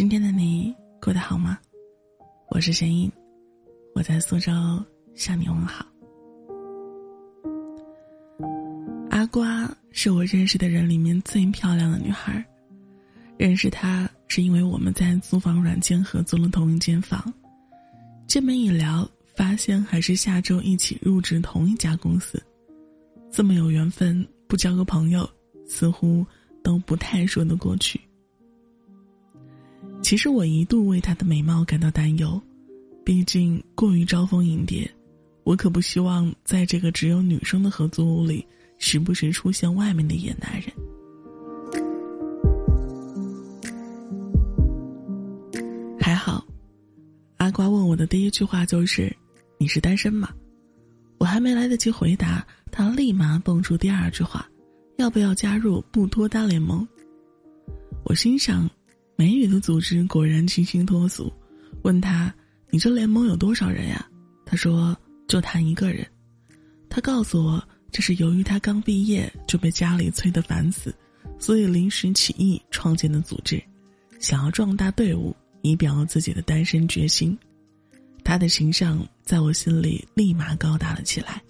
[0.00, 1.58] 今天的你过得好吗？
[2.48, 3.12] 我是神音，
[3.94, 4.50] 我在苏州
[5.14, 5.84] 向你问好。
[9.10, 12.42] 阿瓜是我认识的人里面最漂亮的女孩，
[13.36, 17.22] 认识她是因为我们在租房软件合租了同一间房，
[18.26, 19.06] 见面一聊，
[19.36, 22.42] 发现还是下周一起入职同一家公司，
[23.30, 25.28] 这么有缘分，不交个朋友，
[25.66, 26.24] 似乎
[26.64, 28.00] 都不太说得过去。
[30.10, 32.42] 其实我一度为她的美貌感到担忧，
[33.04, 34.90] 毕竟过于招蜂引蝶，
[35.44, 38.44] 我可不希望在这个只有女生的合租屋里，
[38.76, 40.72] 时不时出现外面的野男人。
[46.00, 46.44] 还好，
[47.36, 49.16] 阿瓜问我的第一句话就是
[49.58, 50.30] ：“你是单身吗？”
[51.18, 54.44] 我还没来得及回答，他立马蹦出第二句话
[54.98, 56.84] ：“要不要加入不脱单联盟？”
[58.02, 58.68] 我心想。
[59.20, 61.30] 美女的组织果然清新脱俗，
[61.82, 62.34] 问他
[62.72, 64.08] ：“你这联盟有多少人呀？”
[64.46, 64.96] 他说
[65.28, 66.06] ：“就他一个人。”
[66.88, 70.94] 他告诉我，这是由于他刚毕业就被家里催得烦死，
[71.38, 73.62] 所以临时起意创建的组织，
[74.18, 77.36] 想要壮大队伍，以表自己的单身决心。
[78.24, 81.42] 他的形象在我心里立马高大了起来，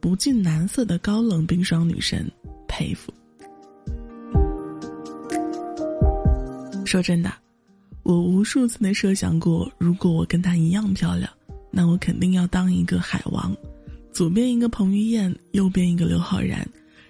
[0.00, 2.28] 不近男色的高冷冰霜女神，
[2.66, 3.14] 佩服。
[6.86, 7.32] 说真的，
[8.04, 11.28] 我无数次的设想过，如果我跟她一样漂亮，
[11.70, 13.54] 那我肯定要当一个海王，
[14.12, 16.66] 左边一个彭于晏，右边一个刘昊然，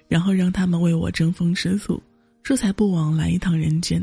[0.08, 2.02] 然后让他们为我争风吃醋，
[2.42, 4.02] 这才不枉来一趟人间。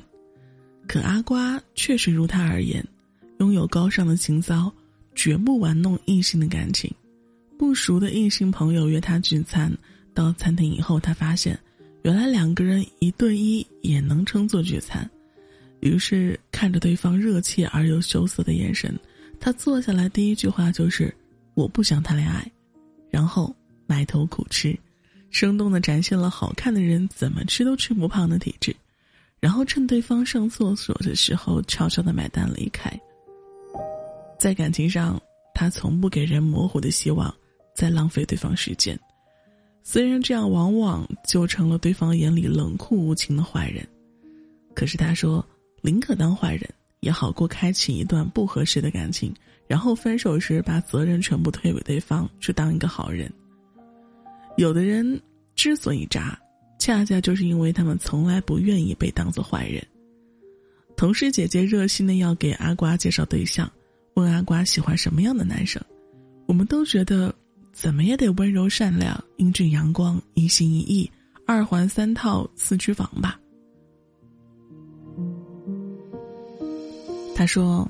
[0.88, 2.86] 可阿瓜确实如他而言，
[3.40, 4.72] 拥有高尚的情操，
[5.16, 6.90] 绝不玩弄异性的感情。
[7.58, 9.72] 不熟的异性朋友约他聚餐，
[10.14, 11.58] 到餐厅以后，他发现，
[12.04, 15.10] 原来两个人一对一也能称作聚餐。
[15.84, 18.98] 于是看着对方热切而又羞涩的眼神，
[19.38, 21.14] 他坐下来第一句话就是
[21.56, 22.50] ：“我不想谈恋爱。”
[23.12, 23.54] 然后
[23.86, 24.74] 埋头苦吃，
[25.30, 28.74] 生动的展现了好看的人怎么吃都吃不胖的体质。
[29.42, 32.90] 然后趁对方上厕所的时候，悄悄的买单离开。
[34.40, 35.22] 在感情上，
[35.54, 37.34] 他从不给人模糊的希望，
[37.76, 38.98] 再浪费对方时间。
[39.84, 43.86] 虽然这样往往就成了对方眼里冷酷无情的坏人，
[44.74, 45.46] 可是他说。
[45.86, 46.68] 宁可当坏人，
[47.02, 49.34] 也好过开启一段不合适的感情，
[49.68, 53.30] 然后分手时把责任全部推给对方，去当一个好人。
[54.56, 55.22] 有的人
[55.56, 56.40] 之所以渣，
[56.80, 59.86] 恰恰就是因为他们从来不愿意被当做坏人。
[60.96, 63.70] 同事姐姐热心的要给阿瓜介绍对象，
[64.14, 65.84] 问阿瓜喜欢什么样的男生，
[66.48, 67.36] 我们都觉得
[67.74, 71.12] 怎么也得温柔善良、英俊阳光、一心一意、
[71.46, 73.38] 二环三套四居房吧。
[77.44, 77.86] 他说：“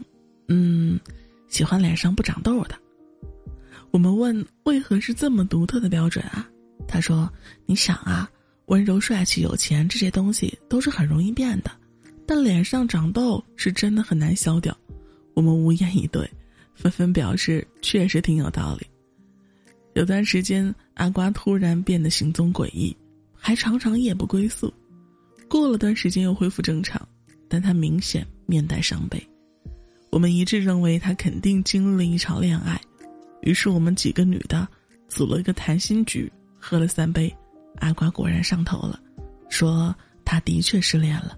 [0.50, 1.00] 嗯，
[1.48, 2.76] 喜欢脸上不长痘的。”
[3.92, 6.50] 我们问：“为何是这么独特的标准啊？”
[6.90, 7.32] 他说
[7.68, 8.28] ：“你想啊，
[8.66, 11.70] 温柔、帅气、有钱这些东西都是很容易变的，
[12.26, 14.76] 但脸上长痘是真的很难消掉。”
[15.36, 16.28] 我们无言以对，
[16.74, 18.88] 纷纷表示确实挺有道理。
[19.94, 22.98] 有段时间，阿瓜突然变得行踪诡异，
[23.36, 24.74] 还常常夜不归宿。
[25.48, 27.08] 过了段时间又恢复正常，
[27.48, 29.24] 但他明显面带伤悲。
[30.14, 32.80] 我们一致认为他肯定经历了一场恋爱，
[33.42, 34.68] 于是我们几个女的
[35.08, 37.36] 组了一个谈心局，喝了三杯，
[37.78, 39.02] 阿瓜果然上头了，
[39.50, 41.36] 说他的确失恋了。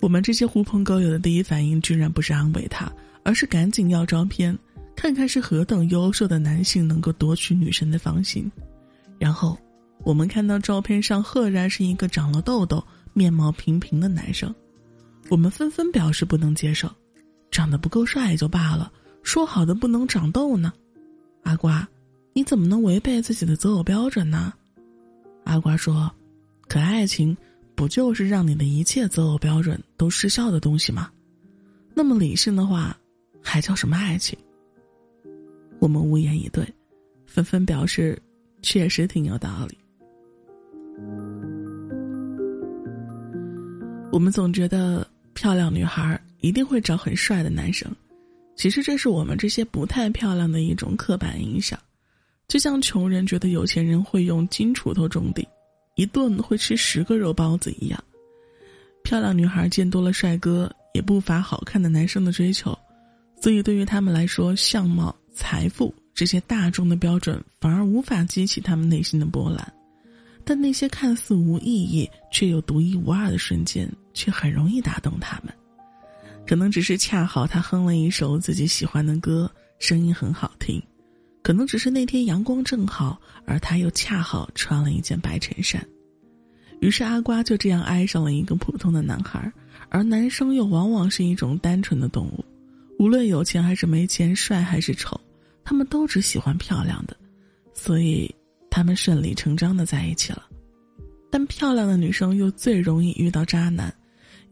[0.00, 4.58] 我们这些狐朋狗友的第一反应居然不是安慰他，而是赶紧要照片，
[4.96, 8.50] 看看是何等优秀的男性能够夺取女神的芳心。
[9.20, 9.56] 然后，
[10.02, 14.52] 我们看到照片上赫然是一个长了痘痘、面貌平平的男生，
[15.28, 16.90] 我们纷纷表示不能接受。
[17.52, 18.90] 长得不够帅也就罢了，
[19.22, 20.72] 说好的不能长痘呢？
[21.42, 21.86] 阿瓜，
[22.32, 24.54] 你怎么能违背自己的择偶标准呢？
[25.44, 26.10] 阿瓜说
[26.66, 27.36] ：“可爱情
[27.74, 31.10] 不就是让你的一切择偶标准都失效的东西吗？
[31.94, 32.96] 那么理性的话，
[33.42, 34.38] 还叫什么爱情？”
[35.78, 36.66] 我们无言以对，
[37.26, 38.16] 纷纷表示
[38.62, 39.76] 确实挺有道理。
[44.12, 45.04] 我们总觉得
[45.34, 46.21] 漂亮女孩。
[46.42, 47.90] 一定会找很帅的男生，
[48.56, 51.78] 其实这是我们这些不太漂亮的一种刻板印象，
[52.48, 55.46] 就像穷人觉得有钱人会用金锄头种地，
[55.94, 58.04] 一顿会吃十个肉包子一样。
[59.04, 62.76] 漂亮女孩见多了帅哥，也不乏好看的男生的追求，
[63.40, 69.72] 所以对于他们来说，相貌、财富这些大众的标准反而无法激起他们内心的波澜，
[70.44, 75.54] 但那些看似无意义却又独一无二的瞬间，却很容易打动他们。
[76.46, 80.80] 可能只是恰好他哼了一首自己喜欢的歌，声音很好听；
[81.42, 85.82] 可能只是那天阳光正好，而他又恰好穿了一件白衬衫。
[86.80, 89.50] 于是阿瓜就这样爱上了一个普通的男孩，
[89.88, 92.44] 而男生又往往是一种单纯的动物，
[92.98, 95.18] 无论有钱还是没钱，帅还是丑，
[95.64, 97.16] 他们都只喜欢漂亮的，
[97.72, 98.34] 所以
[98.68, 100.44] 他们顺理成章的在一起了。
[101.30, 103.94] 但漂亮的女生又最容易遇到渣男，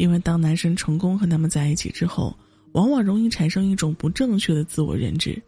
[0.01, 2.35] 因为当男生成功和他们在一起之后，
[2.73, 5.41] 往往容易产生一种不正确的自我认知，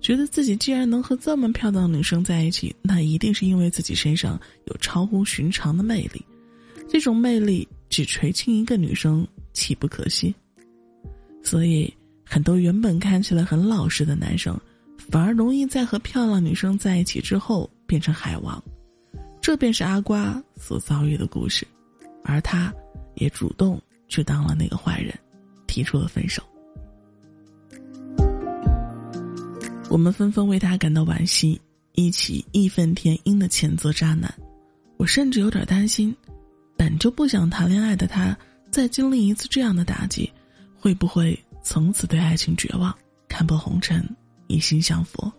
[0.00, 6.20] 觉得自己既然能和这么漂亮的女生在一起，那一定是因为自己身上有超乎寻常的魅力。
[6.88, 10.34] 这种魅力只垂青一个女生，岂不可惜？
[11.40, 11.94] 所以，
[12.26, 14.60] 很多原本看起来很老实的男生，
[15.08, 18.60] 反而容易在和漂亮女生在一起之后变成海王。
[19.40, 21.64] 这便是阿瓜所遭遇的故事，
[22.24, 22.74] 而他，
[23.14, 23.80] 也主动
[24.10, 25.18] 去当了那个坏人，
[25.66, 26.42] 提出了分手。
[29.88, 31.58] 我们纷纷为他感到惋惜，
[31.94, 34.32] 一起义愤填膺的谴责渣男。
[34.98, 36.14] 我甚至有点担心。
[36.76, 38.34] 本就不想谈恋爱的他，
[38.70, 40.32] 再经历一次这样的打击，
[40.78, 42.96] 会不会从此对爱情绝望，
[43.28, 44.02] 看破红尘，
[44.46, 45.30] 一心向佛？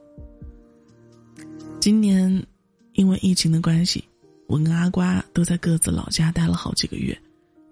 [1.79, 2.45] 今年，
[2.93, 4.03] 因为疫情的关系，
[4.47, 7.19] 我跟阿瓜都在各自老家待了好几个月，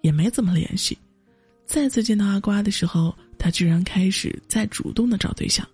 [0.01, 0.98] 也没怎么联系。
[1.66, 5.68] 再次见到阿瓜的时候，他居然开始在主动的找对象，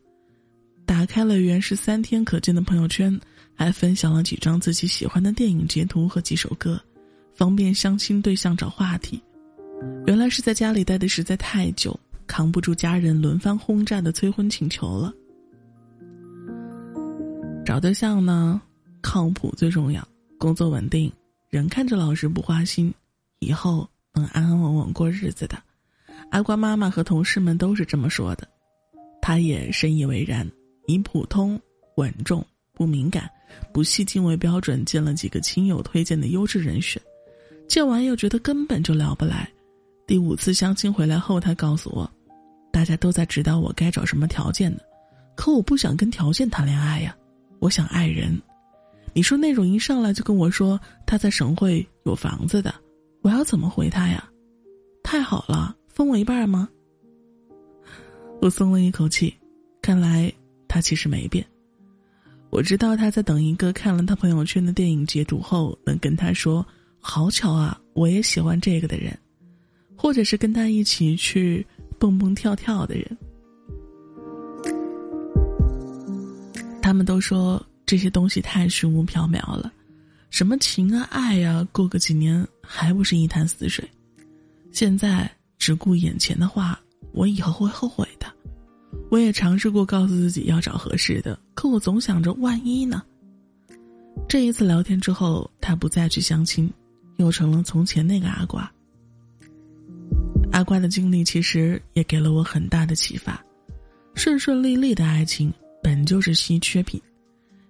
[0.85, 3.19] 打开了原是三天可见的朋友圈，
[3.53, 6.79] 还分享了几张自己喜欢的电影截图和几首歌。
[7.33, 9.21] 方便相亲对象找话题，
[10.05, 15.13] 原来是在家里待的实在太久，扛不住家人轮番轰炸的催婚请求了。
[17.65, 18.61] 找对象呢，
[19.01, 20.07] 靠谱最重要，
[20.37, 21.11] 工作稳定，
[21.49, 22.93] 人看着老实不花心，
[23.39, 25.57] 以后能安安稳稳过日子的。
[26.31, 28.47] 阿瓜妈妈和同事们都是这么说的，
[29.21, 30.49] 他也深以为然，
[30.87, 31.59] 以普通、
[31.97, 33.29] 稳重、不敏感、
[33.71, 37.01] 不戏精为标准，见了几个亲友推荐的优质人选。
[37.67, 39.49] 见完又觉得根本就聊不来，
[40.05, 42.11] 第五次相亲回来后，他告诉我，
[42.71, 44.83] 大家都在指导我该找什么条件的，
[45.35, 47.15] 可我不想跟条件谈恋爱呀，
[47.59, 48.39] 我想爱人。
[49.13, 52.73] 你说那种一上来就跟我说他在省会有房子的，
[53.25, 54.23] 我要怎么回他呀？
[55.01, 56.69] 太好了，分我一半吗？
[58.39, 59.33] 我松了一口气，
[59.81, 60.31] 看来
[60.67, 61.43] 他其实没变。
[62.51, 66.63] 我知道他在等一个看了他朋友圈的电影截图后，能跟他说。
[66.99, 67.79] 好巧啊！
[67.93, 69.15] 我也喜欢这个的人，
[69.95, 71.65] 或者是跟他一起去
[71.99, 73.17] 蹦蹦跳跳的人。
[76.79, 79.71] 他们都说这些东西太虚无缥缈了，
[80.35, 83.89] 什么情啊爱呀，过个几年还不是一潭死水。
[84.73, 86.77] 现在只顾眼前的话，
[87.13, 88.27] 我以后会后悔的。
[89.09, 93.01] 我也尝试过告诉自己要找合适的，可我总想着万一呢。
[94.27, 96.69] 这一次聊天之后，他不再去相亲。
[97.15, 98.69] 又成了从前那个阿瓜。
[100.51, 103.41] 阿瓜的经历其实也给了我很大的启发：
[104.15, 105.49] 顺顺利利的爱情
[105.81, 107.01] 本就是稀缺品，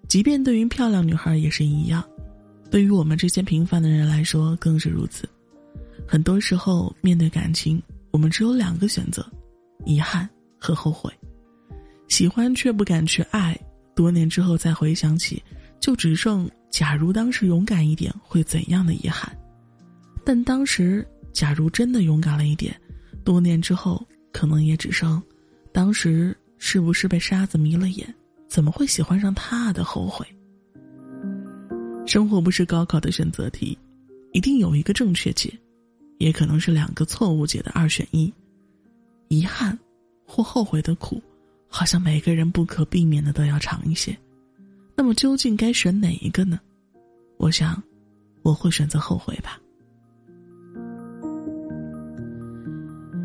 [0.08, 2.04] 即便对于漂亮女孩也是一样，
[2.70, 5.28] 对于我们这些平凡的人来说更是如此。
[6.08, 7.82] 很多时候，面对感情，
[8.12, 9.26] 我们只有两个选择：
[9.86, 10.30] 遗憾
[10.60, 11.12] 和后悔。
[12.08, 13.58] 喜欢却不敢去爱，
[13.96, 15.42] 多年之后再回想起，
[15.80, 16.50] 就只剩。
[16.72, 19.34] 假如当时勇敢一点，会怎样的遗憾？
[20.26, 22.76] 但当时假如真的勇敢了一点，
[23.24, 25.24] 多年之后可能也只剩，
[25.72, 28.14] 当时是不是被沙子迷了眼？
[28.50, 30.28] 怎么会喜欢上他的后悔？
[32.16, 33.78] 生活不是高考的选择题，
[34.32, 35.52] 一定有一个正确解，
[36.18, 38.34] 也可能是两个错误解的二选一。
[39.28, 39.78] 遗憾
[40.26, 41.22] 或后悔的苦，
[41.68, 44.18] 好像每个人不可避免的都要尝一些。
[44.96, 46.58] 那么究竟该选哪一个呢？
[47.36, 47.84] 我想，
[48.44, 49.60] 我会选择后悔吧。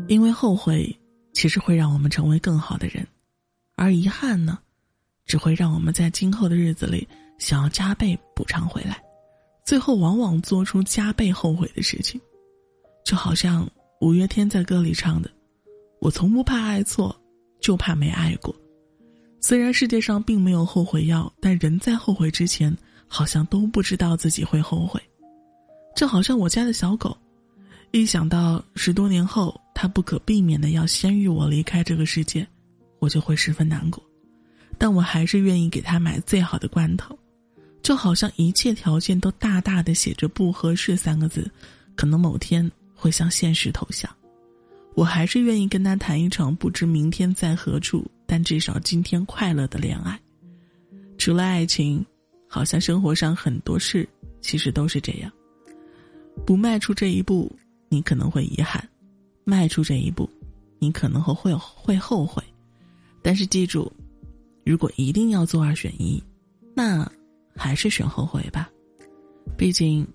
[0.09, 0.93] 因为后悔
[1.31, 3.07] 其实会让我们成为更好的人，
[3.77, 4.59] 而遗憾呢，
[5.25, 7.07] 只会让我们在今后的日子里
[7.41, 9.03] 想要加倍补偿回来，
[9.65, 12.21] 最后往往做出加倍后悔的事情。
[13.03, 13.67] 就好像
[13.99, 15.29] 五月天在歌里唱的
[15.99, 17.19] ：“我从不怕爱错，
[17.59, 18.55] 就怕没爱过。”
[19.41, 22.71] 虽然世界上并没有后悔药，但人在后悔之前，
[23.07, 25.01] 好像都不知道自己会后悔。
[25.95, 27.17] 就好像我家的小狗，
[27.89, 32.47] 一想到十多年后它不可避免的要先于我离开这个世界，
[32.99, 34.01] 我就会十分难过。
[34.77, 37.17] 但我还是愿意给它买最好的罐头。
[37.81, 41.49] 就好像一切条件都大大的写着“不合适”三个字，
[41.95, 44.09] 可能某天会向现实投降。
[44.93, 50.19] 我还是愿意跟他谈一场不知明天在何处，但至少今天快乐的恋爱。
[51.17, 52.05] 除了爱情，
[52.47, 54.07] 好像生活上很多事
[54.41, 55.31] 其实都是这样。
[56.45, 57.51] 不迈出这一步，
[57.89, 58.83] 你可能会遗憾；
[59.43, 60.29] 迈出这一步，
[60.77, 62.43] 你可能会会会后悔。
[63.21, 63.91] 但是记住，
[64.65, 66.21] 如果一定要做二选一，
[66.73, 67.09] 那
[67.55, 68.69] 还是选后悔吧。
[69.57, 70.07] 毕竟，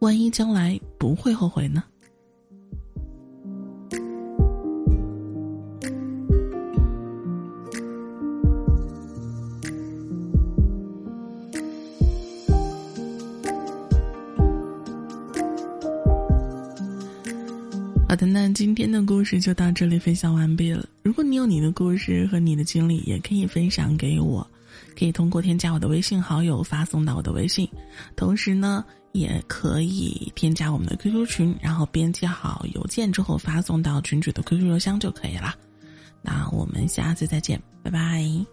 [0.00, 1.84] 万一将来不会后悔呢？
[18.62, 20.86] 今天的故事就到这里分享完毕了。
[21.02, 24.48] 如果你有你的故事和你的经历，也可以分享给我，
[24.96, 27.68] 可以通过添加我的微信好友发送到我的微信，
[28.14, 35.56] 同时呢，也可以添加我们的 QQ 群，然后编辑好邮件之后发送到群主的 QQ 邮箱就可以了。
[36.22, 38.51] 那我们下次再见，拜拜。